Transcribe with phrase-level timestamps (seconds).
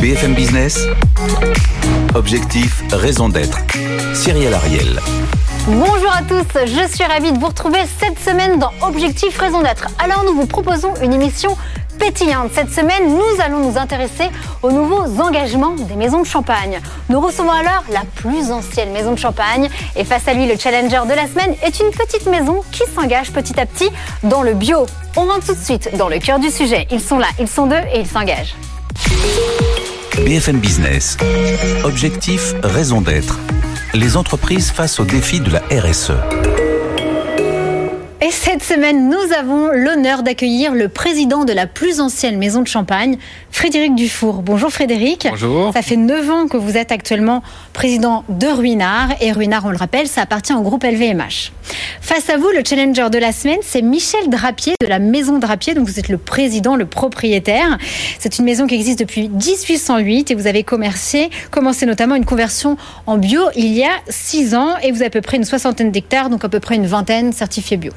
[0.00, 0.80] BFM Business,
[2.14, 3.58] objectif, raison d'être.
[4.14, 5.00] Cyril Ariel.
[5.68, 9.86] Bonjour à tous, je suis ravie de vous retrouver cette semaine dans Objectif Raison d'être.
[9.98, 11.56] Alors nous vous proposons une émission
[11.98, 12.50] pétillante.
[12.54, 14.28] Cette semaine, nous allons nous intéresser
[14.62, 16.80] aux nouveaux engagements des maisons de champagne.
[17.08, 21.00] Nous recevons alors la plus ancienne maison de champagne et face à lui, le challenger
[21.08, 23.90] de la semaine est une petite maison qui s'engage petit à petit
[24.22, 24.86] dans le bio.
[25.16, 26.86] On rentre tout de suite dans le cœur du sujet.
[26.90, 28.54] Ils sont là, ils sont deux et ils s'engagent.
[30.24, 31.16] BFM Business.
[31.84, 33.38] Objectif, raison d'être.
[33.94, 36.65] Les entreprises face aux défis de la RSE.
[38.46, 42.68] Et cette semaine, nous avons l'honneur d'accueillir le président de la plus ancienne maison de
[42.68, 43.18] champagne,
[43.50, 44.40] Frédéric Dufour.
[44.40, 45.26] Bonjour Frédéric.
[45.28, 45.72] Bonjour.
[45.74, 49.10] Ça fait 9 ans que vous êtes actuellement président de Ruinard.
[49.20, 51.52] Et Ruinard, on le rappelle, ça appartient au groupe LVMH.
[52.00, 55.74] Face à vous, le challenger de la semaine, c'est Michel Drapier de la Maison Drapier.
[55.74, 57.76] Donc vous êtes le président, le propriétaire.
[58.18, 62.78] C'est une maison qui existe depuis 1808 et vous avez commercé, commencé notamment une conversion
[63.06, 65.90] en bio il y a 6 ans et vous avez à peu près une soixantaine
[65.90, 67.92] d'hectares, donc à peu près une vingtaine certifiés bio.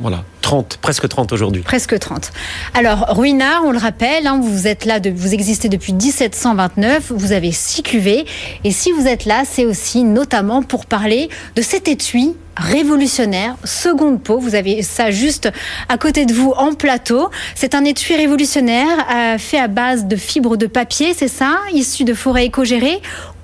[0.00, 1.62] Voilà, 30, presque 30 aujourd'hui.
[1.62, 2.32] Presque 30.
[2.72, 7.52] Alors, Ruinard, on le rappelle, hein, vous êtes là, vous existez depuis 1729, vous avez
[7.52, 8.24] six cuvées.
[8.64, 14.22] Et si vous êtes là, c'est aussi notamment pour parler de cet étui révolutionnaire, seconde
[14.22, 14.38] peau.
[14.38, 15.50] Vous avez ça juste
[15.88, 17.30] à côté de vous en plateau.
[17.54, 22.04] C'est un étui révolutionnaire euh, fait à base de fibres de papier, c'est ça, issu
[22.04, 23.00] de forêts éco-gérées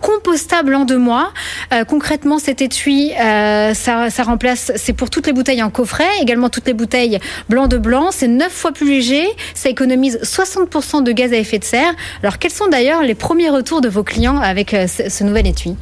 [0.07, 1.33] compostable en deux mois.
[1.73, 6.49] Euh, concrètement, cet étui, euh, ça, remplace, c'est pour toutes les bouteilles en coffret, également
[6.49, 8.11] toutes les bouteilles blanc de blanc.
[8.13, 11.93] C'est neuf fois plus léger, ça économise 60% de gaz à effet de serre.
[12.23, 15.75] Alors, quels sont d'ailleurs les premiers retours de vos clients avec euh, ce nouvel étui?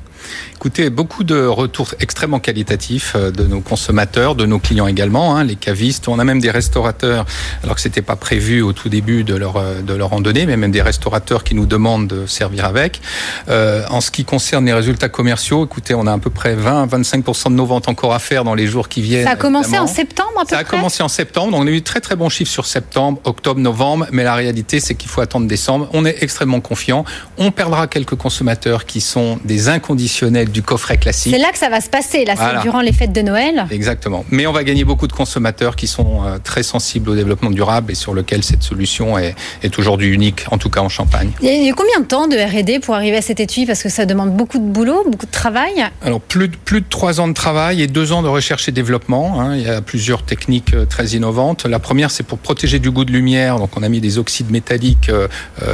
[0.54, 5.44] Écoutez, beaucoup de retours extrêmement qualitatifs euh, de nos consommateurs, de nos clients également, hein,
[5.44, 6.08] les cavistes.
[6.08, 7.26] On a même des restaurateurs,
[7.62, 10.56] alors que c'était pas prévu au tout début de leur euh, de leur randonnée, mais
[10.56, 13.00] même des restaurateurs qui nous demandent de servir avec.
[13.48, 17.50] Euh, en ce qui concerne les résultats commerciaux, écoutez, on a à peu près 20-25%
[17.50, 19.24] de nos ventes encore à faire dans les jours qui viennent.
[19.24, 19.84] Ça a commencé évidemment.
[19.84, 22.00] en septembre à peu Ça a près commencé en septembre, donc on a eu très
[22.00, 25.88] très bons chiffres sur septembre, octobre, novembre, mais la réalité c'est qu'il faut attendre décembre.
[25.92, 27.04] On est extrêmement confiant.
[27.36, 31.32] On perdra quelques consommateurs qui sont des inconditionnels du coffret classique.
[31.32, 32.60] C'est là que ça va se passer, là, voilà.
[32.62, 33.66] durant les fêtes de Noël.
[33.70, 34.24] Exactement.
[34.30, 37.92] Mais on va gagner beaucoup de consommateurs qui sont euh, très sensibles au développement durable
[37.92, 41.30] et sur lequel cette solution est, est aujourd'hui unique, en tout cas en Champagne.
[41.42, 43.66] Il y a combien de temps de R&D pour arriver à cet étui?
[43.66, 45.84] Parce que ça demande beaucoup de boulot, beaucoup de travail.
[46.02, 48.72] Alors plus de, plus de trois ans de travail et deux ans de recherche et
[48.72, 49.40] développement.
[49.40, 49.56] Hein.
[49.56, 51.66] Il y a plusieurs techniques euh, très innovantes.
[51.66, 53.58] La première, c'est pour protéger du goût de lumière.
[53.58, 55.28] Donc on a mis des oxydes métalliques, euh,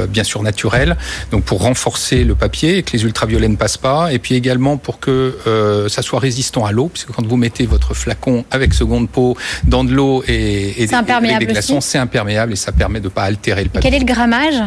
[0.07, 0.97] bien sûr naturels,
[1.31, 4.11] donc pour renforcer le papier et que les ultraviolets ne passent pas.
[4.13, 7.65] Et puis également pour que euh, ça soit résistant à l'eau, puisque quand vous mettez
[7.65, 11.97] votre flacon avec seconde peau dans de l'eau et, et des, avec des glaçons, c'est
[11.97, 13.89] imperméable et ça permet de ne pas altérer le papier.
[13.89, 14.61] Quel est le grammage?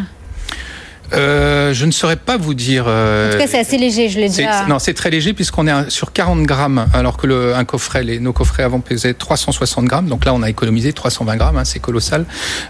[1.14, 2.84] Euh, je ne saurais pas vous dire.
[2.86, 4.66] Euh, en tout cas, c'est assez léger, je l'ai déjà.
[4.66, 8.20] Non, c'est très léger puisqu'on est sur 40 grammes, alors que le, un coffret, les,
[8.20, 10.08] nos coffrets avant pesaient 360 grammes.
[10.08, 12.24] Donc là, on a économisé 320 grammes, hein, c'est colossal.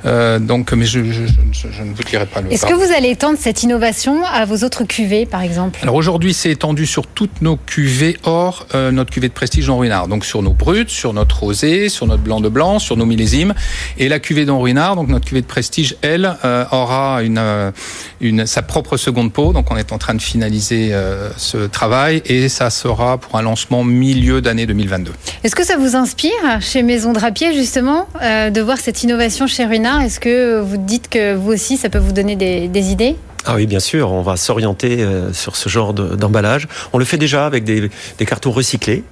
[0.06, 2.52] Euh, donc, mais je, je, je, je, ne vous dirai pas le.
[2.52, 5.78] Est-ce que vous allez étendre cette innovation à vos autres cuvées, par exemple?
[5.82, 9.78] Alors aujourd'hui, c'est étendu sur toutes nos cuvées hors euh, notre cuvée de prestige Jean
[9.78, 10.08] Ruinard.
[10.08, 13.54] Donc sur nos bruts, sur notre rosé, sur notre blanc de blanc, sur nos millésimes.
[13.98, 17.72] Et la cuvée d'Henri Ruinard, donc notre cuvée de prestige, elle, euh, aura une,
[18.20, 19.52] une, sa propre seconde peau.
[19.52, 23.42] Donc on est en train de finaliser euh, ce travail et ça sera pour un
[23.42, 25.12] lancement milieu d'année 2022.
[25.42, 29.64] Est-ce que ça vous inspire chez Maison Drapier justement euh, de voir cette innovation chez
[29.64, 33.16] Ruinard Est-ce que vous dites que vous aussi ça peut vous donner des, des idées?
[33.46, 36.66] Ah oui, bien sûr, on va s'orienter euh, sur ce genre d'emballage.
[36.94, 39.04] On le fait déjà avec des, des cartons recyclés,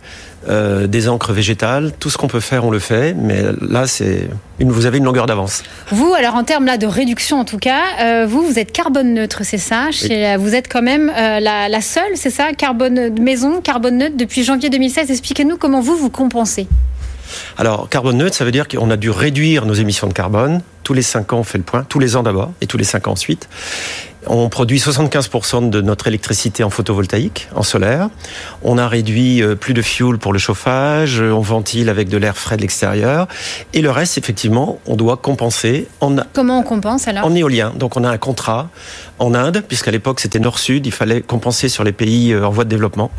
[0.48, 3.14] euh, des encres végétales, tout ce qu'on peut faire, on le fait.
[3.14, 5.62] Mais là, c'est une, vous avez une longueur d'avance.
[5.90, 9.14] Vous, alors en termes là de réduction, en tout cas, euh, vous, vous êtes carbone
[9.14, 13.20] neutre, c'est ça Chez, Vous êtes quand même euh, la, la, seule, c'est ça, carbone
[13.20, 15.10] maison, carbone neutre depuis janvier 2016.
[15.10, 16.66] Expliquez-nous comment vous vous compensez.
[17.56, 20.60] Alors, carbone neutre, ça veut dire qu'on a dû réduire nos émissions de carbone.
[20.82, 21.84] Tous les 5 ans, on fait le point.
[21.88, 23.48] Tous les ans d'abord, et tous les 5 ans ensuite.
[24.26, 28.08] On produit 75% de notre électricité en photovoltaïque, en solaire.
[28.62, 31.20] On a réduit plus de fuel pour le chauffage.
[31.20, 33.26] On ventile avec de l'air frais de l'extérieur.
[33.74, 36.16] Et le reste, effectivement, on doit compenser en...
[36.32, 37.72] Comment on compense alors En éolien.
[37.76, 38.68] Donc on a un contrat
[39.18, 42.70] en Inde, puisqu'à l'époque c'était nord-sud, il fallait compenser sur les pays en voie de
[42.70, 43.10] développement.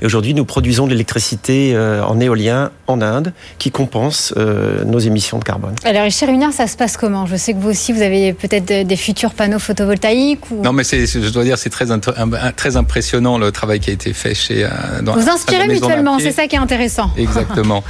[0.00, 5.38] Et aujourd'hui, nous produisons de l'électricité en éolien en Inde qui compense euh, nos émissions
[5.38, 5.74] de carbone.
[5.84, 7.26] Alors, chez Ruinard, ça se passe comment?
[7.26, 11.06] Je sais que vous aussi, vous avez peut-être des futurs panneaux photovoltaïques Non, mais c'est,
[11.06, 11.86] je dois dire, c'est très,
[12.56, 14.68] très impressionnant le travail qui a été fait chez.
[15.02, 17.10] Dans Vous inspirez mutuellement, c'est ça qui est intéressant.
[17.16, 17.82] Exactement.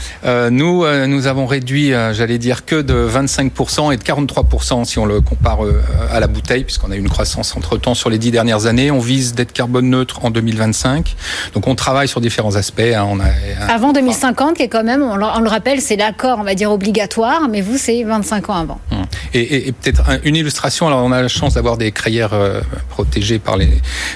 [0.50, 5.20] nous, nous avons réduit, j'allais dire, que de 25% et de 43% si on le
[5.20, 5.60] compare
[6.12, 8.90] à la bouteille, puisqu'on a eu une croissance entre temps sur les dix dernières années.
[8.90, 11.16] On vise d'être carbone neutre en 2025.
[11.54, 12.80] Donc on travaille sur différents aspects.
[12.80, 13.06] Hein.
[13.08, 16.54] On a, Avant 2050, qui est quand même, on le, rappelle, c'est l'accord, on va
[16.54, 18.80] dire obligatoire, mais vous, c'est 25 ans avant.
[18.92, 18.99] Hum.
[19.34, 20.86] Et, peut-être une illustration.
[20.86, 23.70] Alors on a la chance d'avoir des crayères euh, protégées par les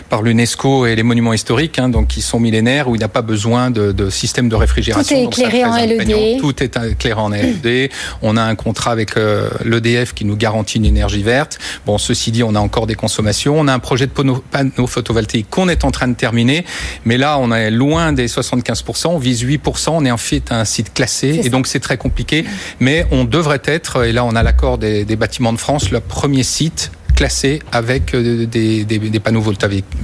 [0.08, 3.08] par l'UNESCO et les monuments historiques, hein, donc qui sont millénaires où il n'y a
[3.08, 5.16] pas besoin de, de système de réfrigération.
[5.16, 6.40] Tout est éclairé en LED.
[6.40, 7.90] Tout est éclairé en LED.
[8.22, 11.58] on a un contrat avec euh, l'EDF qui nous garantit une énergie verte.
[11.86, 13.58] Bon, ceci dit, on a encore des consommations.
[13.58, 16.64] On a un projet de panneaux, photovoltaïques qu'on est en train de terminer,
[17.04, 19.08] mais là, on est loin des 75%.
[19.08, 19.90] On vise 8%.
[19.90, 22.44] On est en fait un site classé, et donc c'est très compliqué.
[22.80, 26.42] Mais on devrait être, et là, on a l'accord des, bâtiments de France, le premier
[26.42, 29.42] site classé avec euh, des, des panneaux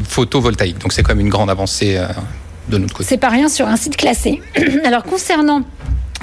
[0.04, 0.78] photovoltaïques.
[0.78, 2.06] Donc c'est quand même une grande avancée euh,
[2.68, 3.08] de notre côté.
[3.08, 4.40] C'est pas rien sur un site classé.
[4.84, 5.62] Alors concernant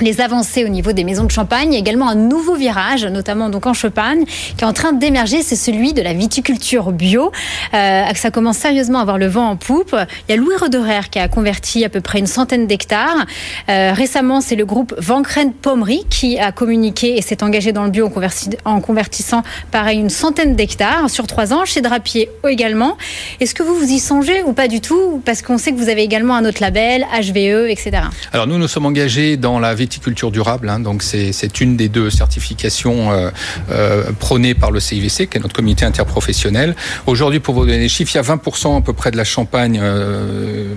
[0.01, 3.05] les avancées au niveau des maisons de champagne, il y a également un nouveau virage,
[3.05, 7.31] notamment donc en Champagne, qui est en train d'émerger, c'est celui de la viticulture bio.
[7.73, 9.95] Euh, ça commence sérieusement à avoir le vent en poupe.
[10.27, 13.25] Il y a Louis Roderer qui a converti à peu près une centaine d'hectares.
[13.69, 17.89] Euh, récemment, c'est le groupe Vancren Pommery qui a communiqué et s'est engagé dans le
[17.89, 18.11] bio
[18.65, 21.65] en, convertissant pareil une centaine d'hectares sur trois ans.
[21.65, 22.97] Chez Drapier également.
[23.39, 25.21] Est-ce que vous vous y songez ou pas du tout?
[25.25, 27.91] Parce qu'on sait que vous avez également un autre label, HVE, etc.
[28.31, 29.87] Alors nous, nous sommes engagés dans la viticulture
[30.31, 30.69] durable.
[30.69, 33.30] Hein, donc c'est une des deux certifications euh,
[33.72, 36.75] euh, prônées par le CIVC, qui est notre comité interprofessionnel.
[37.06, 39.24] Aujourd'hui, pour vous donner les chiffres, il y a 20% à peu près de la
[39.24, 40.74] Champagne, euh,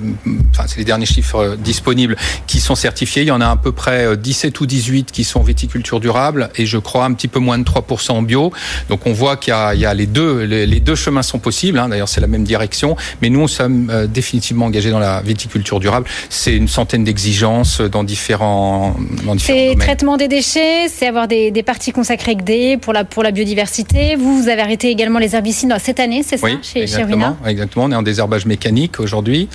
[0.50, 2.16] enfin c'est les derniers chiffres disponibles,
[2.46, 3.22] qui sont certifiés.
[3.22, 6.66] Il y en a à peu près 17 ou 18 qui sont viticulture durable et
[6.66, 8.52] je crois un petit peu moins de 3% en bio.
[8.88, 11.78] Donc on voit qu'il y, y, a les deux, les, deux chemins sont possibles.
[11.78, 12.96] Hein, D'ailleurs, c'est la même direction.
[13.22, 16.06] Mais nous, nous sommes définitivement engagés dans la viticulture durable.
[16.28, 18.96] C'est une centaine d'exigences dans différents
[19.38, 24.16] c'est traitement des déchets, c'est avoir des, parties consacrées D pour la, pour la biodiversité.
[24.16, 27.92] Vous, vous avez arrêté également les herbicides cette année, c'est ça, chez, exactement, Exactement, on
[27.92, 29.48] est en désherbage mécanique aujourd'hui.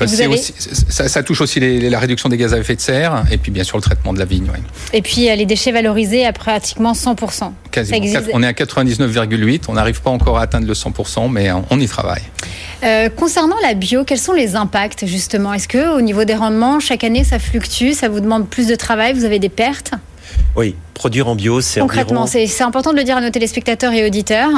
[0.00, 3.64] Euh, ça, touche aussi la réduction des gaz à effet de serre et puis bien
[3.64, 4.46] sûr le traitement de la vigne.
[4.92, 7.52] Et puis euh, les déchets valorisés à pratiquement 100%.
[7.70, 7.98] Quasiment.
[8.32, 11.86] On est à 99,8, on n'arrive pas encore à atteindre le 100%, mais on y
[11.86, 12.22] travaille.
[12.82, 15.52] Euh, concernant la bio, quels sont les impacts justement?
[15.52, 18.69] Est-ce que au niveau des rendements, chaque année ça fluctue, ça vous demande plus de
[18.76, 19.94] travail, vous avez des pertes
[20.56, 24.06] oui, produire en bio, c'est Concrètement, c'est important de le dire à nos téléspectateurs et
[24.06, 24.50] auditeurs,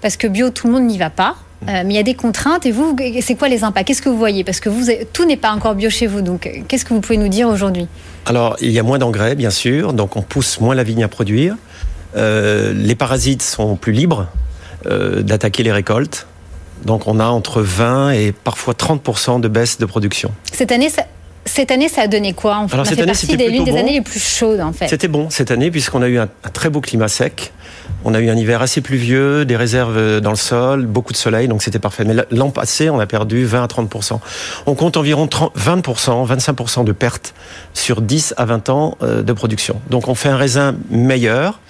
[0.00, 1.36] parce que bio, tout le monde n'y va pas.
[1.62, 1.68] Mm.
[1.68, 3.88] Euh, mais il y a des contraintes et vous, c'est quoi les impacts?
[3.88, 4.44] Qu'est-ce que vous voyez?
[4.44, 7.16] Parce que vous, tout n'est pas encore bio chez vous, donc qu'est-ce que vous pouvez
[7.16, 7.88] nous dire aujourd'hui?
[8.26, 11.08] Alors, il y a moins d'engrais, bien sûr, donc on pousse moins la vigne à
[11.08, 11.56] produire.
[12.16, 14.28] Euh, les parasites sont plus libres
[14.84, 16.26] d'attaquer les récoltes.
[16.84, 20.30] Donc on a entre 20 et parfois 30% de baisse de production.
[20.50, 21.02] Cette année, ça...
[21.48, 22.74] Cette année, ça a donné quoi en fait?
[22.74, 24.88] Alors, cette année, c'était l'une des années les plus chaudes, en fait.
[24.88, 27.52] C'était bon cette année, puisqu'on a eu un, très beau climat sec.
[28.04, 31.48] On a eu un hiver assez pluvieux, des réserves dans le sol, beaucoup de soleil,
[31.48, 32.04] donc c'était parfait.
[32.04, 34.20] Mais l'an passé, on a perdu 20 à 30%
[34.66, 37.34] On compte environ 30, 20% 25% de pertes
[37.74, 39.80] sur 10 à 20 ans euh, de production.
[39.90, 41.60] Donc on fait un raisin meilleur,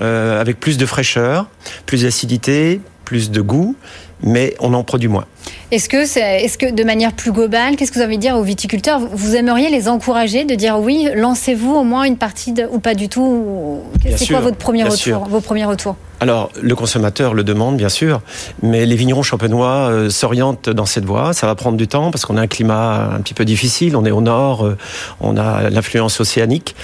[0.00, 1.48] euh, avec plus de fraîcheur,
[1.86, 3.76] plus d'acidité, plus de goût,
[4.22, 5.26] mais on en produit moins.
[5.70, 8.42] Est-ce que, est, ce que de manière plus globale, qu'est-ce que vous avez dire aux
[8.42, 9.00] viticulteurs?
[9.00, 12.94] Vous, aimeriez les encourager de dire oui, lancez-vous au moins une partie de, ou pas
[12.94, 13.80] du tout
[14.16, 15.96] C'est quoi votre premier retour, vos premiers retours?
[16.20, 18.22] Alors, le consommateur le demande, bien sûr,
[18.62, 21.34] mais les vignerons champenois euh, s'orientent dans cette voie.
[21.34, 23.96] Ça va prendre du temps parce qu'on a un climat un petit peu difficile.
[23.96, 24.78] On est au nord, euh,
[25.20, 26.76] on a l'influence océanique.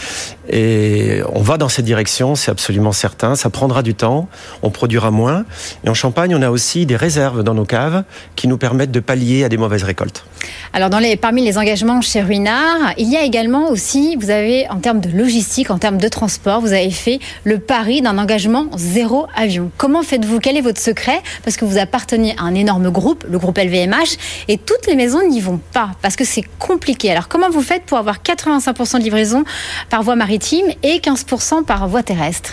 [0.51, 3.37] Et on va dans cette direction, c'est absolument certain.
[3.37, 4.29] Ça prendra du temps,
[4.63, 5.45] on produira moins.
[5.85, 8.03] Et en Champagne, on a aussi des réserves dans nos caves
[8.35, 10.25] qui nous permettent de pallier à des mauvaises récoltes.
[10.73, 14.69] Alors, dans les, parmi les engagements chez Ruinard, il y a également aussi, vous avez,
[14.69, 18.67] en termes de logistique, en termes de transport, vous avez fait le pari d'un engagement
[18.77, 19.73] zéro avion.
[19.77, 20.39] Comment faites-vous?
[20.39, 21.21] Quel est votre secret?
[21.43, 25.29] Parce que vous appartenez à un énorme groupe, le groupe LVMH, et toutes les maisons
[25.29, 27.11] n'y vont pas parce que c'est compliqué.
[27.11, 29.45] Alors, comment vous faites pour avoir 85% de livraison
[29.89, 32.53] par voie maritime et 15% par voie terrestre?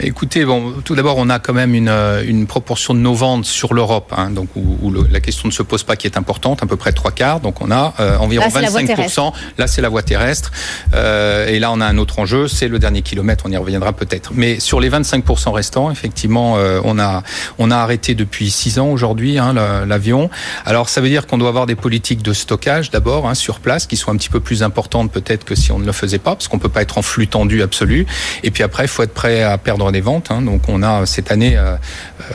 [0.00, 3.44] Écoutez, bon, tout d'abord, on a quand même une, euh, une, proportion de nos ventes
[3.44, 6.62] sur l'Europe, hein, donc où, la question question ne se pose pas qui est importante,
[6.62, 7.40] à peu près trois quarts.
[7.40, 9.32] Donc on a euh, environ Là, c'est la voie 25%.
[9.58, 10.52] Là, c'est la voie terrestre.
[10.94, 13.44] Euh, et là, on a un autre enjeu, c'est le dernier kilomètre.
[13.46, 14.30] On y reviendra peut-être.
[14.34, 17.22] Mais sur les 25% restants, effectivement, euh, on a
[17.58, 20.30] on a arrêté depuis six ans aujourd'hui hein, la- l'avion.
[20.64, 23.86] Alors ça veut dire qu'on doit avoir des politiques de stockage d'abord hein, sur place
[23.86, 26.34] qui sont un petit peu plus importantes peut-être que si on ne le faisait pas,
[26.34, 28.06] parce qu'on peut pas être en flux tendu absolu.
[28.42, 30.30] Et puis après, il faut être prêt à perdre des ventes.
[30.30, 30.42] hein.
[30.42, 31.76] Donc on a cette année euh,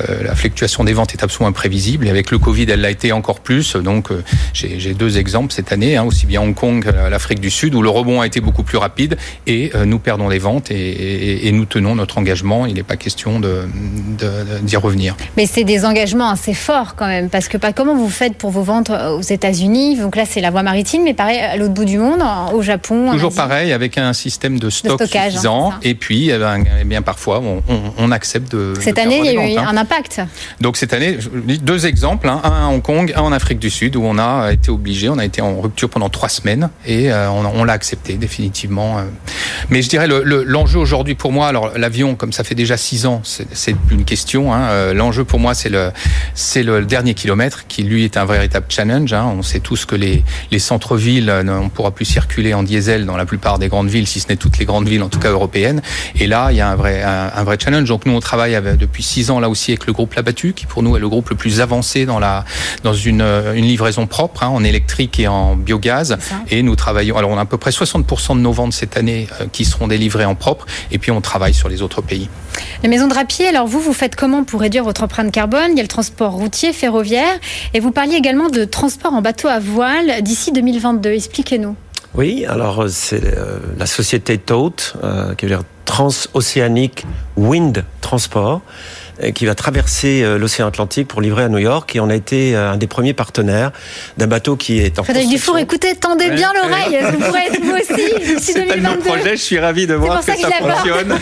[0.09, 2.07] euh, la fluctuation des ventes est absolument imprévisible.
[2.07, 3.75] Et avec le Covid, elle l'a été encore plus.
[3.75, 7.50] Donc euh, j'ai deux exemples cette année, hein, aussi bien Hong Kong que l'Afrique du
[7.51, 10.72] Sud, où le rebond a été beaucoup plus rapide et euh, nous perdons des ventes
[10.72, 12.65] et, et- et nous tenons notre engagement.
[12.65, 13.63] Il n'est pas question de
[14.20, 15.15] de- d'y revenir.
[15.36, 18.51] Mais c'est des engagements assez forts quand même, parce que pas comment vous faites pour
[18.51, 19.98] vos ventes aux États-Unis?
[19.98, 22.22] Donc là, c'est la voie maritime, mais pareil à l'autre bout du monde,
[22.53, 23.12] au Japon.
[23.12, 25.74] Toujours pareil, avec un système de stock stockage, hein, suffisant.
[25.84, 28.74] et puis, eh ben, eh bien, parfois, on, on- on accepte de.
[28.79, 29.65] Cette de année, il y a eu hein.
[29.70, 30.22] un impact.
[30.62, 31.17] Donc cette année,
[31.62, 34.51] deux exemples, hein, un à Hong Kong, un en Afrique du Sud, où on a
[34.51, 38.17] été obligé, on a été en rupture pendant trois semaines et euh, on, l'a accepté
[38.17, 39.00] définitivement.
[39.00, 39.01] euh.
[39.72, 42.77] Mais je dirais le- le- l'enjeu aujourd'hui pour moi, alors l'avion, comme ça fait déjà
[42.77, 44.53] six ans, c'est plus une question.
[44.53, 45.89] hein, euh, l'enjeu pour moi, c'est le
[46.36, 49.12] c'est le dernier kilomètre qui lui est un véritable challenge.
[49.12, 49.25] hein.
[49.36, 53.25] On sait tous que les les centres-villes, on pourra plus circuler en diesel dans la
[53.25, 55.81] plupart des grandes villes, si ce n'est toutes les grandes villes, en tout cas européennes.
[56.19, 57.89] Et là, il y a un vrai un, un vrai challenge.
[57.89, 60.67] Donc nous, on travaille avec- depuis six ans là aussi avec le groupe Labattu, qui
[60.67, 62.46] pour nous est le groupe le plus avancé dans la
[62.83, 66.17] dans une euh, une livraison propre hein, en électrique et en biogaz.
[66.50, 67.17] Et nous travaillons.
[67.17, 69.88] Alors on a à peu près 60% de nos ventes cette année euh, qui seront
[69.88, 70.65] délivrées en propre.
[70.91, 72.29] Et puis on travaille sur les autres pays.
[72.83, 75.71] Les maisons de rapier, alors vous, vous faites comment pour réduire votre empreinte carbone?
[75.71, 77.39] Il y a le transport routier, ferroviaire,
[77.74, 81.12] et vous parliez également de transport en bateau à voile d'ici 2022.
[81.12, 81.75] Expliquez-nous.
[82.15, 87.05] Oui, alors c'est euh, la société TOTE, euh, qui veut dire Transocéanique
[87.36, 88.62] Wind Transport,
[89.33, 91.95] qui va traverser euh, l'océan Atlantique pour livrer à New York.
[91.95, 93.71] Et on a été euh, un des premiers partenaires
[94.17, 95.53] d'un bateau qui est en Frédéric construction.
[95.53, 96.36] Dufour, écoutez, tendez Ouais.
[96.36, 97.00] bien l'oreille.
[97.13, 99.00] Vous pourrez être vous aussi C'est un de nos 2022.
[99.09, 99.38] projets.
[99.38, 100.77] Je suis ravi de voir ça que ça l'aborde.
[100.79, 101.17] fonctionne.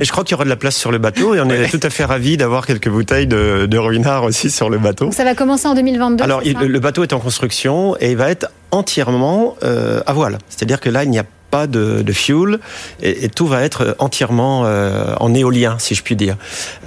[0.00, 1.34] Et je crois qu'il y aura de la place sur le bateau.
[1.34, 4.70] Et on est tout à fait ravis d'avoir quelques bouteilles de, de ruinard aussi sur
[4.70, 5.06] le bateau.
[5.06, 6.22] Donc ça va commencer en 2022.
[6.24, 6.62] Alors, il- ça?
[6.64, 10.38] le bateau est en construction et il va être entièrement euh, à voile.
[10.48, 12.58] C'est-à-dire que là, il n'y a pas de, de fuel
[13.02, 16.36] et, tout va être entièrement euh, en éolien, si je puis dire.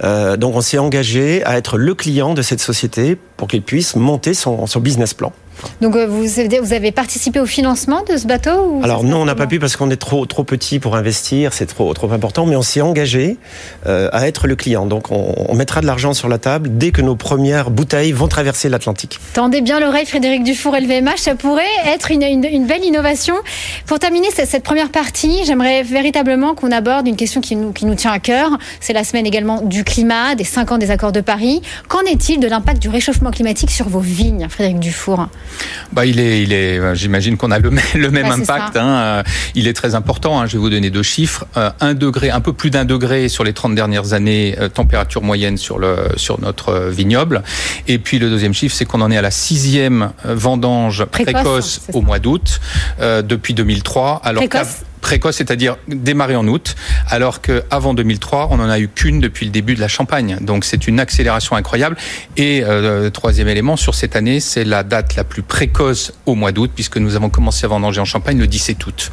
[0.02, 3.96] Euh, donc, on s'est engagé à être le client de cette société pour qu'il puisse
[3.96, 5.32] monter son, son business plan.
[5.80, 9.18] Donc euh, vous, avez- vous avez participé au financement de ce bateau ou Alors non,
[9.22, 12.10] on n'a pas pu parce qu'on est trop trop petit pour investir, c'est trop trop
[12.12, 13.36] important, mais on s'est engagé
[13.86, 14.86] euh, à être le client.
[14.86, 18.28] Donc on, on mettra de l'argent sur la table dès que nos premières bouteilles vont
[18.28, 19.18] traverser l'Atlantique.
[19.34, 23.34] Tendez bien l'oreille, Frédéric Dufour, LVMH, ça pourrait être une, une- une belle innovation.
[23.86, 27.86] Pour terminer cette, cette première partie, j'aimerais véritablement qu'on aborde une question qui nous, qui
[27.86, 28.50] nous tient à cœur.
[28.80, 31.62] C'est la semaine également du climat, des 5 ans des accords de Paris.
[31.88, 35.28] Qu'en est-il de l'impact du réchauffement climatique sur vos vignes, Frédéric Dufour?
[35.92, 36.78] Bah, il est, il est.
[36.78, 38.76] euh, J'imagine qu'on a le, même- le même impact.
[38.76, 38.88] hein.
[38.88, 39.22] Euh,
[39.54, 40.40] Il est très important.
[40.40, 40.46] hein.
[40.46, 41.44] Je vais vous donner deux chiffres.
[41.56, 45.56] Euh, un degré, un peu plus d'un degré sur les 30 dernières années, température moyenne
[45.58, 47.42] sur le sur notre vignoble.
[47.88, 52.00] Et puis le deuxième chiffre, c'est qu'on en est à la sixième vendange Précoce, au
[52.02, 52.60] mois d'août
[53.00, 54.20] euh, depuis 2003.
[54.24, 56.74] Alors Précoce précoce, c'est-à-dire démarré en août,
[57.08, 60.38] alors que avant 2003, on n'en a eu qu'une depuis le début de la Champagne.
[60.40, 61.96] Donc c'est une accélération incroyable.
[62.38, 66.52] Et euh, troisième élément sur cette année, c'est la date la plus précoce au mois
[66.52, 69.12] d'août, puisque nous avons commencé à vendanger en Champagne le 17 août.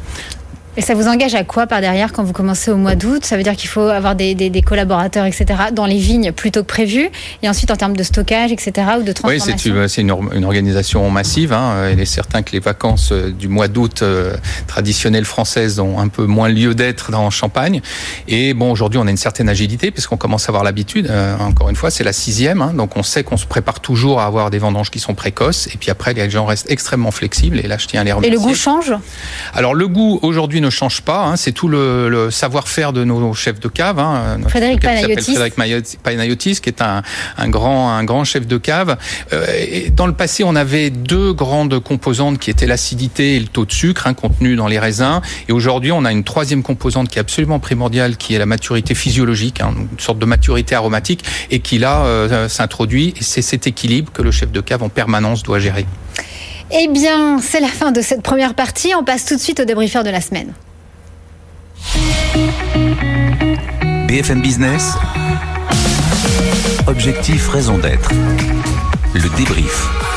[0.80, 3.26] Et ça vous engage à quoi par derrière quand vous commencez au mois d'août?
[3.26, 6.62] Ça veut dire qu'il faut avoir des, des- des collaborateurs, etc., dans les vignes plutôt
[6.62, 7.10] que prévu.
[7.42, 9.56] Et ensuite, en termes de stockage, etc., ou de Oui, transformation?
[9.58, 11.52] c'est une, c'est une, or- une organisation massive.
[11.52, 11.90] Hein.
[11.92, 14.34] Il est certain que les vacances euh, du mois d'août euh,
[14.66, 17.82] traditionnelles françaises ont un peu moins lieu d'être dans Champagne.
[18.26, 21.08] Et bon, aujourd'hui, on a une certaine agilité puisqu'on commence à avoir l'habitude.
[21.10, 22.72] Euh, encore une fois, c'est la sixième, hein.
[22.74, 25.66] donc on sait qu'on se prépare toujours à avoir des vendanges qui sont précoces.
[25.74, 27.58] Et puis après, les gens restent extrêmement flexibles.
[27.58, 28.34] Et là, je tiens à les Et remercier.
[28.34, 28.94] le goût change?
[29.52, 31.24] Alors le goût aujourd'hui ne change pas.
[31.24, 31.36] hein.
[31.36, 33.98] C'est tout le, le savoir-faire de nos chefs de cave.
[33.98, 34.38] Hein.
[34.48, 35.34] Frédéric Panayotis.
[35.34, 35.54] Frédéric
[36.02, 37.02] Panayotis, qui est un,
[37.36, 38.96] un grand un grand chef de cave.
[39.32, 43.46] Euh, et dans le passé, on avait deux grandes composantes qui étaient l'acidité et le
[43.46, 45.20] taux de sucre hein, contenu dans les raisins.
[45.48, 48.94] Et aujourd'hui, on a une troisième composante qui est absolument primordiale, qui est la maturité
[48.94, 53.14] physiologique, hein, une sorte de maturité aromatique, et qui là euh, s'introduit.
[53.18, 55.86] Et c'est cet équilibre que le chef de cave en permanence doit gérer.
[56.72, 58.94] Eh bien, c'est la fin de cette première partie.
[58.94, 60.54] On passe tout de suite au débriefeur de la semaine.
[64.06, 64.94] BFM Business.
[66.86, 68.10] Objectif raison d'être.
[69.14, 70.09] Le débrief.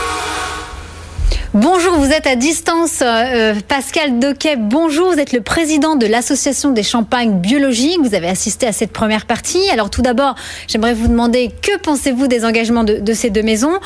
[1.55, 3.03] Bonjour, vous êtes à distance.
[3.03, 5.11] Euh, Pascal Doquet, bonjour.
[5.11, 7.99] Vous êtes le président de l'Association des champagnes biologiques.
[8.01, 9.69] Vous avez assisté à cette première partie.
[9.69, 10.33] Alors tout d'abord,
[10.67, 13.79] j'aimerais vous demander que pensez-vous des engagements de, de ces deux maisons?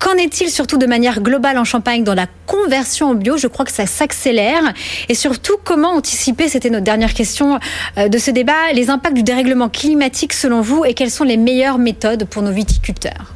[0.00, 3.36] Qu'en est-il surtout de manière globale en Champagne dans la conversion au bio?
[3.36, 4.74] Je crois que ça s'accélère.
[5.08, 7.60] Et surtout, comment anticiper, c'était notre dernière question
[7.98, 11.36] euh, de ce débat, les impacts du dérèglement climatique selon vous et quelles sont les
[11.36, 13.32] meilleures méthodes pour nos viticulteurs?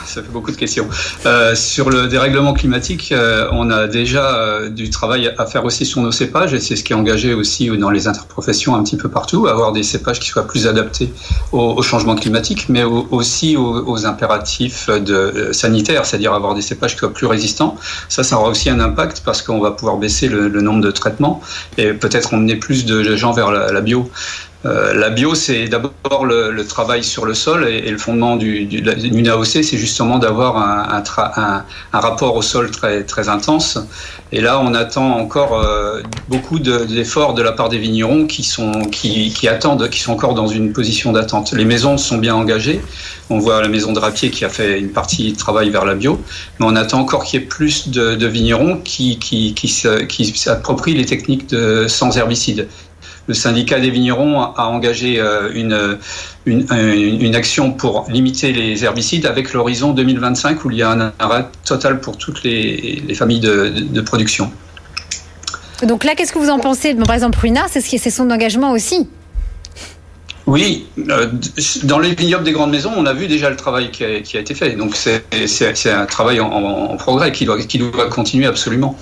[0.06, 0.88] ça fait beaucoup de questions.
[1.26, 5.84] Euh, sur le dérèglement climatique, euh, on a déjà euh, du travail à faire aussi
[5.84, 8.96] sur nos cépages, et c'est ce qui est engagé aussi dans les interprofessions un petit
[8.96, 11.12] peu partout, avoir des cépages qui soient plus adaptés
[11.52, 14.88] au, au changement climatique, mais au, aussi aux, impératifs
[15.52, 17.76] sanitaires, c'est-à-dire avoir des cépages qui soient plus résistants.
[18.08, 21.40] Ça, ça aura aussi un impact parce qu'on va pouvoir baisser le, nombre de traitements
[21.76, 24.10] et peut-être emmener plus de gens vers la bio.
[24.66, 28.82] Euh, la bio, c'est d'abord le, travail sur le sol et, le fondement du, du,
[28.82, 33.78] d'une AOC, c'est justement d'avoir un, rapport au sol très, intense.
[34.32, 38.42] Et là, on attend encore euh, beaucoup de, d'efforts de la part des vignerons qui,
[38.42, 41.52] sont, qui, attendent, qui sont encore dans une position d'attente.
[41.52, 42.80] Les maisons sont bien engagées.
[43.30, 45.94] On voit la maison de Rapier qui a fait une partie de travail vers la
[45.94, 46.20] bio,
[46.58, 49.18] mais on attend encore qu'il y ait plus de, vignerons qui,
[50.34, 51.54] s'approprient les techniques
[51.88, 52.68] sans herbicides
[53.26, 55.98] le syndicat des vignerons a engagé euh, une,
[56.46, 61.12] une, une, action pour limiter les herbicides avec l'horizon 2025 où il y a un
[61.18, 64.50] arrêt total pour toutes les, les familles de, de, production.
[65.82, 66.94] Donc là, qu'est-ce que vous en pensez?
[66.94, 69.08] Par exemple, Ruina, c'est ce son engagement aussi.
[70.46, 71.28] Oui, euh,
[71.84, 74.36] dans les vignobles des grandes maisons, on a vu déjà le travail qui a, qui
[74.36, 74.72] a été fait.
[74.72, 78.96] Donc c'est un travail en, en, progrès qui doit, qui doit continuer absolument.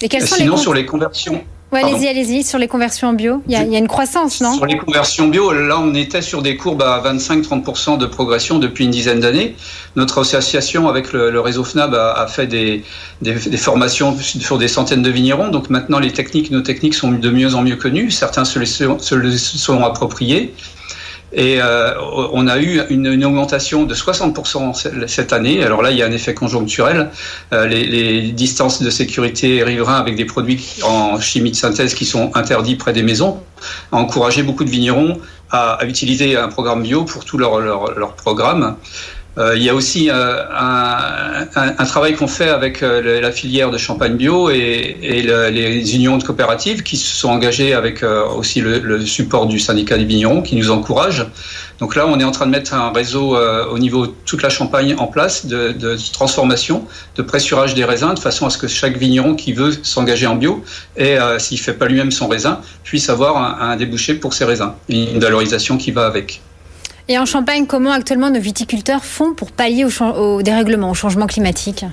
[0.00, 1.44] Et quelles sont Sinon, les sur les conversions.
[1.72, 3.42] Ouais, allez-y, allez-y, sur les conversions en bio.
[3.46, 5.94] Il y, a, il y, a, une croissance, non Sur les conversions bio, là, on
[5.94, 9.54] était sur des courbes à 25-30% de progression depuis une dizaine d'années.
[9.94, 12.82] Notre association, avec le, le réseau FNAB, a, a fait des,
[13.22, 15.48] des, des, formations sur des centaines de vignerons.
[15.48, 18.10] Donc maintenant, les techniques, nos techniques sont de mieux en mieux connues.
[18.10, 20.52] Certains se les, se les sont appropriés.
[21.32, 21.94] Et euh,
[22.32, 25.62] on a eu une, une, augmentation de 60% cette année.
[25.62, 27.10] Alors là, il y a un effet conjoncturel.
[27.52, 32.04] Euh, les, les, distances de sécurité riverains avec des produits en chimie de synthèse qui
[32.04, 33.40] sont interdits près des maisons
[33.92, 35.20] a encouragé beaucoup de vignerons
[35.50, 38.76] à, à utiliser un programme bio pour tout leur, leur, leur programme.
[39.38, 43.78] Euh, il y a aussi euh, un, travail qu'on fait avec euh, la filière de
[43.78, 48.60] champagne bio et, et le, les unions de coopératives qui se sont engagées avec aussi
[48.60, 51.26] le, support du syndicat des vignerons qui nous encourage.
[51.78, 54.50] Donc là, on est en train de mettre un réseau au niveau de toute la
[54.50, 56.84] Champagne en place de, transformation,
[57.16, 60.34] de pressurage des raisins, de façon à ce que chaque vigneron qui veut s'engager en
[60.34, 60.62] bio
[60.96, 64.72] et s'il fait pas lui-même son raisin puisse avoir un, un débouché pour ses raisins,
[64.88, 66.42] une valorisation qui va avec.
[67.10, 71.84] Et en Champagne, comment actuellement nos viticulteurs font pour pallier au, dérèglement, au changement climatique?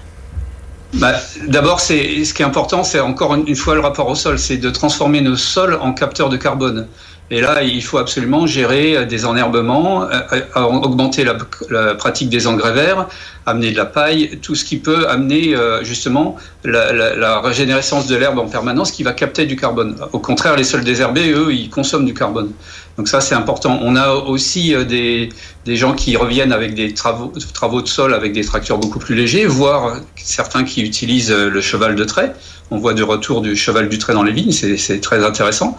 [0.93, 1.13] Bah,
[1.47, 1.93] D'abord, ce
[2.33, 5.35] qui est important, c'est encore une fois le rapport au sol, c'est de transformer nos
[5.35, 6.87] sols en capteurs de carbone.
[7.31, 10.07] Et là, il faut absolument gérer des enherbements,
[10.55, 13.07] augmenter la, pratique des engrais verts,
[13.47, 18.15] amener de la paille, tout ce qui peut amener justement la, la, la régénérescence de
[18.15, 19.95] l'herbe en permanence qui va capter du carbone.
[20.13, 22.51] Au contraire, les sols désherbés, eux, ils consomment du carbone.
[22.97, 23.79] Donc ça, c'est important.
[23.83, 25.29] On a aussi des,
[25.65, 29.15] des gens qui reviennent avec des travaux, travaux de sol avec des tracteurs beaucoup plus
[29.15, 32.33] légers, voire certains qui utilisent le cheval de trait.
[32.71, 35.77] On voit du retour du cheval du trait dans les vignes, c'est très intéressant.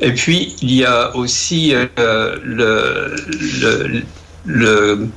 [0.00, 3.16] Et puis, il y a aussi euh, le,
[3.60, 4.02] le,
[4.44, 5.08] le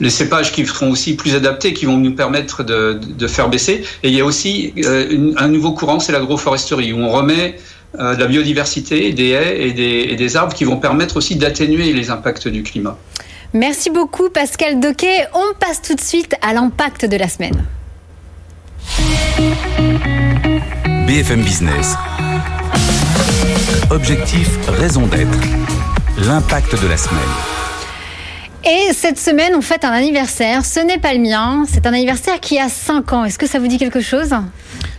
[0.00, 3.84] les cépages qui seront aussi plus adaptés, qui vont nous permettre de, de faire baisser.
[4.02, 7.58] Et il y a aussi euh, un nouveau courant, c'est l'agroforesterie, où on remet
[7.98, 11.36] euh, de la biodiversité, des haies et des, et des arbres qui vont permettre aussi
[11.36, 12.98] d'atténuer les impacts du climat.
[13.54, 15.26] Merci beaucoup Pascal Doquet.
[15.32, 17.64] On passe tout de suite à l'impact de la semaine.
[21.06, 21.96] BFM Business.
[23.90, 25.38] Objectif, raison d'être.
[26.26, 27.20] L'impact de la semaine.
[28.64, 30.66] Et cette semaine, on fête un anniversaire.
[30.66, 31.64] Ce n'est pas le mien.
[31.66, 33.24] C'est un anniversaire qui a 5 ans.
[33.24, 34.34] Est-ce que ça vous dit quelque chose?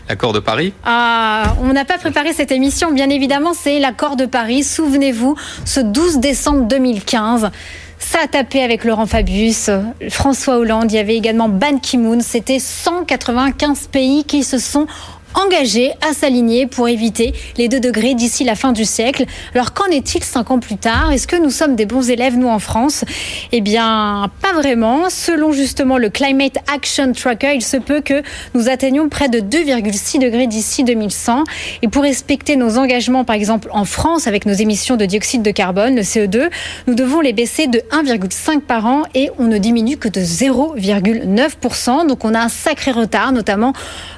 [0.10, 4.26] L'accord de Paris Ah, on n'a pas préparé cette émission, bien évidemment, c'est l'accord de
[4.26, 4.64] Paris.
[4.64, 7.52] Souvenez-vous, ce 12 décembre 2015.
[8.00, 9.70] Ça a tapé avec Laurent Fabius,
[10.10, 12.22] François Hollande, il y avait également Ban Ki-moon.
[12.22, 14.88] C'était 195 pays qui se sont
[15.36, 19.26] engagés à s'aligner pour éviter les 2 degrés d'ici la fin du siècle.
[19.54, 21.12] Alors qu'en est-il 5 ans plus tard?
[21.12, 23.06] Est-ce que nous sommes des bons élèves, nous, en France?
[23.52, 25.10] Eh bien, pas vraiment.
[25.10, 28.22] Selon justement le Climate Action Tracker, il se peut que
[28.54, 31.44] nous atteignions près de 2,6 degrés d'ici 2100.
[31.82, 35.52] Et pour respecter nos engagements, par exemple en France, avec nos émissions de dioxyde de
[35.52, 36.50] carbone, le CO2,
[36.88, 42.08] nous devons les baisser de 1,5 par an et on ne diminue que de 0,9%.
[42.08, 43.74] Donc on a un sacré retard, notamment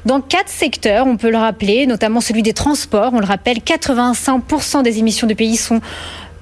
[0.05, 3.13] dans quatre secteurs, on peut le rappeler, notamment celui des transports.
[3.13, 5.81] On le rappelle, 85% des émissions du pays sont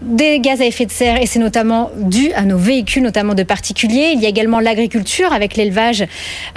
[0.02, 3.44] des gaz à effet de serre et c'est notamment dû à nos véhicules, notamment de
[3.44, 4.12] particuliers.
[4.14, 6.06] Il y a également l'agriculture avec l'élevage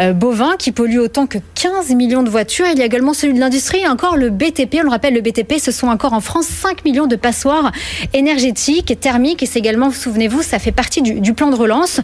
[0.01, 2.67] euh, bovin qui pollue autant que 15 millions de voitures.
[2.73, 4.77] Il y a également celui de l'industrie encore le BTP.
[4.79, 7.73] On le rappelle, le BTP, ce sont encore en France 5 millions de passoires
[8.13, 12.01] énergétiques thermiques et c'est également, souvenez-vous, ça fait partie du, plan de relance.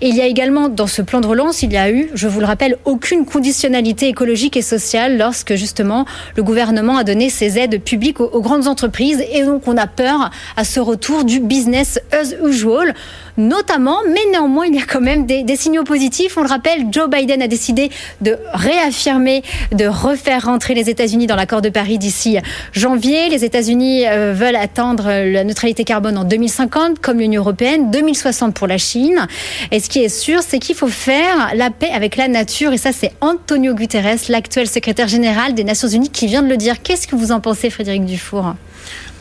[0.00, 2.28] Et il y a également dans ce plan de relance, il y a eu, je
[2.28, 6.04] vous le rappelle, aucune conditionnalité écologique et sociale lorsque justement
[6.36, 10.30] le gouvernement a donné ses aides publiques aux grandes entreprises et donc on a peur
[10.56, 12.94] à ce retour du business as usual,
[13.36, 16.36] notamment, mais néanmoins, il y a quand même des, signaux positifs.
[16.36, 17.90] On le rappelle, Joe Biden a décidé
[18.20, 19.42] de réaffirmer,
[19.72, 22.38] de refaire rentrer les États-Unis dans l'accord de Paris d'ici
[22.72, 23.28] janvier.
[23.28, 28.66] Les États-Unis euh, veulent atteindre la neutralité carbone en 2050, comme l'Union européenne, 2060 pour
[28.66, 29.26] la Chine.
[29.70, 32.72] Et ce qui est sûr, c'est qu'il faut faire la paix avec la nature.
[32.72, 36.56] Et ça, c'est Antonio Guterres, l'actuel secrétaire général des Nations Unies, qui vient de le
[36.56, 36.82] dire.
[36.82, 38.54] Qu'est-ce que vous en pensez, Frédéric Dufour?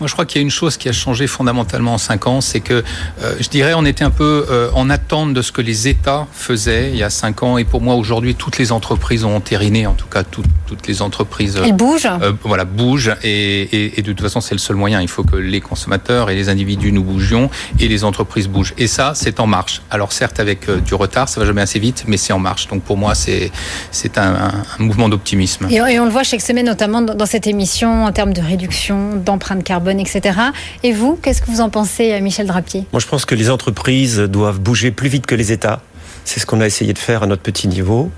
[0.01, 2.41] Moi, je crois qu'il y a une chose qui a changé fondamentalement en cinq ans,
[2.41, 2.83] c'est que
[3.21, 6.25] euh, je dirais on était un peu euh, en attente de ce que les États
[6.31, 9.85] faisaient il y a cinq ans, et pour moi aujourd'hui toutes les entreprises ont entériné,
[9.85, 11.61] en tout cas tout, toutes les entreprises.
[11.63, 12.07] Elles bougent.
[12.07, 15.01] Euh, voilà, bougent, et, et, et, de toute façon c'est le seul moyen.
[15.01, 18.73] Il faut que les consommateurs et les individus nous bougions et les entreprises bougent.
[18.79, 19.83] Et ça, c'est en marche.
[19.91, 22.67] Alors certes avec euh, du retard, ça va jamais assez vite, mais c'est en marche.
[22.69, 23.51] Donc pour moi, c'est
[23.91, 24.33] c'est un,
[24.79, 25.67] un, mouvement d'optimisme.
[25.69, 29.15] Et, et, on le voit chaque semaine, notamment dans cette émission, en termes de réduction,
[29.15, 30.39] d'empreinte carbone etc.
[30.84, 32.86] Et vous, qu'est-ce que vous en pensez, Michel Drapier?
[32.91, 35.82] Moi, je pense que les entreprises doivent bouger plus vite que les États.
[36.23, 38.12] C'est ce qu'on a essayé de faire à notre petit niveau.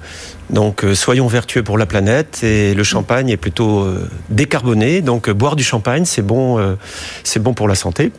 [0.54, 5.02] Donc euh, soyons vertueux pour la planète et le champagne est plutôt euh, décarboné.
[5.02, 6.44] Donc euh, boire du champagne, c'est bon,
[7.24, 8.12] c'est bon pour la santé.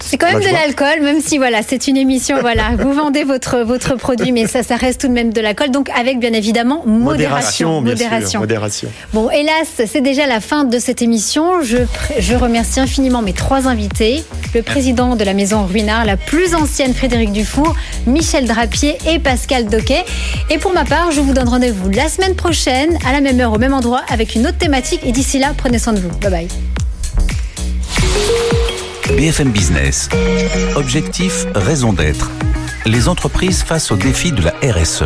[0.00, 2.38] C'est quand même de l'alcool, même si voilà, c'est une émission.
[2.40, 5.70] Voilà, vous vendez votre votre produit, mais ça, ça reste tout de même de l'alcool.
[5.70, 7.82] Donc avec bien évidemment modération, modération.
[7.82, 8.30] Modération.
[8.30, 8.88] Sûr, modération.
[9.12, 11.62] Bon, hélas, c'est déjà la fin de cette émission.
[11.62, 11.78] Je
[12.18, 14.24] je remercie infiniment mes trois invités
[14.54, 17.74] le président de la maison Ruinard, la plus ancienne Frédéric Dufour,
[18.06, 20.04] Michel Drapier et Pascal Doquet.
[20.50, 21.48] Et pour ma part, je vous donne
[21.82, 25.00] rendez-vous la semaine prochaine, à la même heure, au même endroit, avec une autre thématique.
[25.04, 26.10] Et d'ici là, prenez soin de vous.
[26.18, 26.48] Bye bye.
[29.16, 30.08] BFM Business.
[30.76, 32.30] Objectif, raison d'être.
[32.86, 35.04] Les entreprises face au défi de la RSE.